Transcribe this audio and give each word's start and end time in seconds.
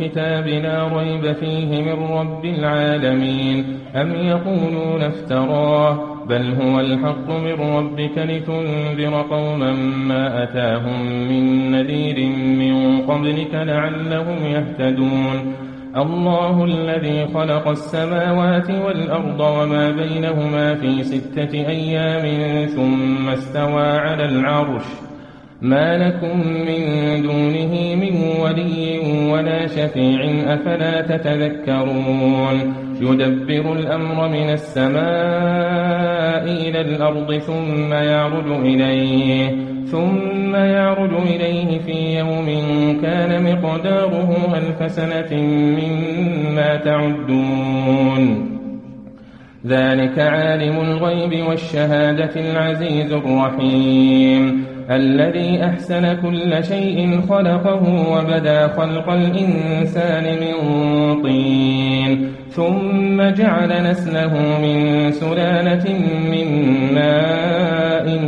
الكتاب 0.00 0.46
لا 0.48 0.98
ريب 0.98 1.32
فيه 1.32 1.82
من 1.82 2.06
رب 2.12 2.44
العالمين. 2.44 3.78
أم 3.96 4.14
يقولون 4.14 5.02
افتراه؟ 5.02 5.98
بل 6.28 6.54
هو 6.62 6.80
الحق 6.80 7.30
من 7.30 7.76
ربك 7.76 8.18
لتنذر 8.18 9.22
قوما 9.30 9.72
ما 10.08 10.42
أتاهم 10.42 11.28
من 11.28 11.70
نذير 11.70 12.28
من 12.30 13.00
قبلك 13.00 13.54
لعلهم 13.54 14.44
يهتدون. 14.44 15.54
الله 15.96 16.64
الذي 16.64 17.26
خلق 17.34 17.68
السماوات 17.68 18.70
والأرض 18.70 19.40
وما 19.40 19.90
بينهما 19.90 20.74
في 20.74 21.02
ستة 21.02 21.52
أيام 21.54 22.66
ثم 22.66 23.28
استوى 23.28 23.82
على 23.82 24.24
العرش. 24.24 24.84
ما 25.62 25.98
لكم 25.98 26.38
من 26.46 26.82
دونه 27.22 27.94
من 27.94 28.16
ولي 28.40 28.98
ولا 29.32 29.66
شفيع 29.66 30.20
أفلا 30.54 31.00
تتذكرون. 31.00 32.74
يدبر 33.00 33.72
الأمر 33.72 34.28
من 34.28 34.50
السماء 34.50 34.96
إلى 36.44 36.80
الأرض 36.80 37.38
ثم 37.38 37.92
يعرج 37.92 38.50
إليه 38.50 39.50
ثم 39.86 40.54
يعرج 40.54 41.12
إليه 41.12 41.78
في 41.78 42.18
يوم 42.18 42.46
كان 43.02 43.44
مقداره 43.44 44.54
ألف 44.56 44.92
سنة 44.92 45.40
مما 45.80 46.76
تعدون. 46.76 48.22
ذلك 49.66 50.18
عالم 50.18 50.80
الغيب 50.80 51.46
والشهادة 51.48 52.50
العزيز 52.50 53.12
الرحيم. 53.12 54.75
الذي 54.90 55.64
أحسن 55.64 56.12
كل 56.22 56.64
شيء 56.64 57.20
خلقه 57.28 57.82
وبدا 58.12 58.68
خلق 58.68 59.10
الإنسان 59.10 60.24
من 60.24 60.54
طين 61.22 62.32
ثم 62.50 63.22
جعل 63.22 63.90
نسله 63.90 64.32
من 64.62 65.10
سلالة 65.12 65.86
من 66.32 66.48
ماء 66.94 68.20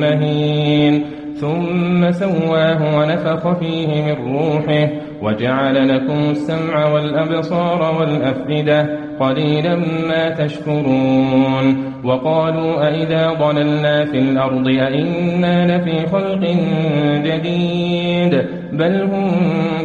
مهين. 0.00 1.04
ثم 1.40 2.10
سواه 2.10 2.98
ونفخ 2.98 3.58
فيه 3.58 4.02
من 4.02 4.34
روحه 4.34 4.88
وجعل 5.22 5.88
لكم 5.88 6.30
السمع 6.30 6.86
والأبصار 6.92 8.00
والأفئدة 8.00 8.98
قليلا 9.20 9.76
ما 10.08 10.30
تشكرون 10.30 11.94
وقالوا 12.04 12.88
أئذا 12.88 13.32
ضللنا 13.32 14.04
في 14.04 14.18
الأرض 14.18 14.68
أئنا 14.68 15.76
لفي 15.76 16.06
خلق 16.06 16.56
جديد 17.24 18.46
بل 18.72 19.02
هم 19.02 19.30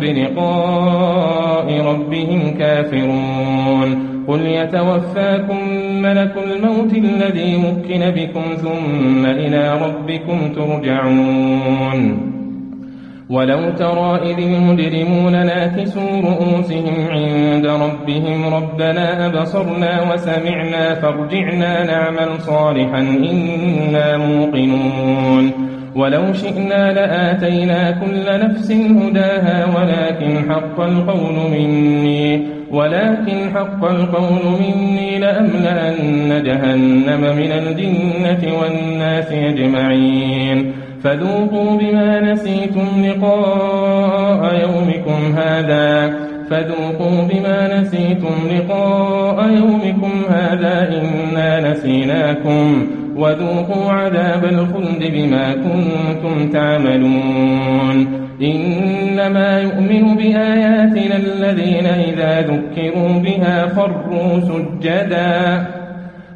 بلقاء 0.00 1.80
ربهم 1.80 2.58
كافرون 2.58 4.07
قل 4.28 4.46
يتوفاكم 4.46 5.58
ملك 6.02 6.34
الموت 6.46 6.92
الذي 6.92 7.56
مكن 7.56 8.10
بكم 8.10 8.42
ثم 8.56 9.26
إلى 9.26 9.80
ربكم 9.82 10.52
ترجعون 10.52 12.32
ولو 13.30 13.70
ترى 13.70 14.32
إذ 14.32 14.38
المجرمون 14.38 15.32
ناكسوا 15.32 16.20
رؤوسهم 16.20 17.08
عند 17.10 17.66
ربهم 17.66 18.54
ربنا 18.54 19.26
أبصرنا 19.26 20.12
وسمعنا 20.12 20.94
فارجعنا 20.94 21.84
نعمل 21.84 22.40
صالحا 22.40 23.00
إنا 23.00 24.16
موقنون 24.16 25.67
ولو 25.98 26.32
شئنا 26.32 26.92
لآتينا 26.92 27.90
كل 27.90 28.44
نفس 28.44 28.70
هداها 28.72 29.66
ولكن 29.76 30.50
حق 30.50 30.80
القول 30.80 31.50
مني 31.50 32.46
ولكن 32.70 33.50
حق 33.54 33.84
القول 33.84 34.44
مني 34.60 35.18
لأملأن 35.18 36.42
جهنم 36.44 37.20
من 37.20 37.52
الجنة 37.52 38.42
والناس 38.60 39.32
أجمعين. 39.32 40.72
فذوقوا 41.04 41.78
بما 41.78 42.32
نسيتم 42.32 42.86
لقاء 43.04 44.60
يومكم 44.62 45.38
هذا 45.38 46.14
فذوقوا 46.50 47.22
بما 47.30 47.80
نسيتم 47.80 48.34
لقاء 48.56 49.50
يومكم 49.50 50.12
هذا 50.30 50.88
إنا 50.98 51.70
نسيناكم. 51.70 52.86
وذوقوا 53.18 53.92
عذاب 53.92 54.44
الخلد 54.44 55.12
بما 55.12 55.52
كنتم 55.52 56.48
تعملون. 56.48 58.06
إنما 58.42 59.60
يؤمن 59.60 60.16
بآياتنا 60.16 61.16
الذين 61.16 61.86
إذا 61.86 62.40
ذكروا 62.40 63.18
بها 63.18 63.68
خروا 63.68 64.40
سجداً. 64.40 65.66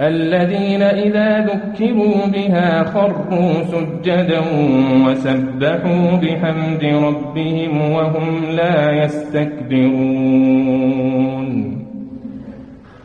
الذين 0.00 0.82
إذا 0.82 1.40
ذكروا 1.40 2.26
بها 2.34 2.84
خروا 2.84 3.52
سجدا 3.64 4.40
وسبحوا 5.06 6.16
بحمد 6.22 6.84
ربهم 6.84 7.92
وهم 7.92 8.44
لا 8.56 9.04
يستكبرون. 9.04 11.33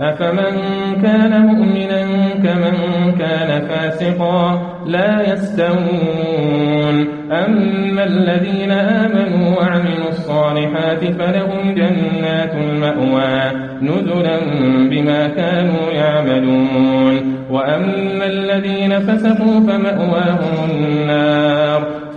أفمن 0.00 0.54
كان 1.02 1.46
مؤمنا 1.46 2.02
كمن 2.44 2.76
كان 3.18 3.68
فاسقا 3.68 4.62
لا 4.86 5.32
يستوون. 5.32 7.08
أما 7.32 8.04
الذين 8.04 8.70
آمنوا 8.70 9.56
وعملوا 9.56 10.08
الصالحات 10.08 11.04
فلهم 11.04 11.74
جنات 11.74 12.54
المأوى 12.54 13.52
نزلا 13.82 14.38
بما 14.90 15.28
كانوا 15.28 15.90
يعملون. 15.92 17.36
وأما 17.50 18.26
الذين 18.26 18.98
فسقوا 18.98 19.60
فمأواهم 19.60 20.70
النار. 20.70 21.59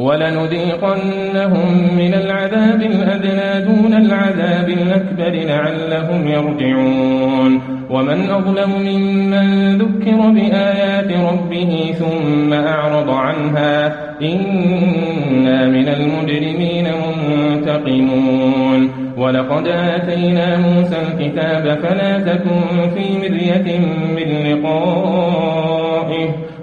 ولنذيقنهم 0.00 1.68
من 1.96 2.14
العذاب 2.14 2.82
الأدنى 2.82 3.64
دون 3.66 3.94
العذاب 3.94 4.68
الأكبر 4.68 5.30
لعلهم 5.30 6.28
يرجعون. 6.28 7.60
ومن 7.90 8.30
أظلم 8.30 8.70
ممن 8.80 9.78
ذكر 9.78 10.30
بآيات 10.30 11.12
ربه 11.12 11.94
ثم 11.98 12.52
أعرض 12.52 13.10
عنها 13.10 13.86
إنا 14.22 15.66
من 15.66 15.88
المجرمين 15.88 16.88
منتقمون. 17.28 18.90
ولقد 19.16 19.66
آتينا 19.66 20.56
موسى 20.56 20.96
الكتاب 21.08 21.78
فلا 21.82 22.18
تكن 22.18 22.60
في 22.94 23.18
مرية 23.18 23.78
من 24.16 24.28
لقائه 24.52 24.99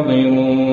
منتظرون 0.00 0.67